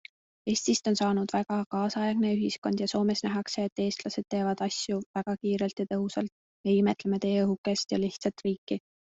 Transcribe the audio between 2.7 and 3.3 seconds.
ja Soomes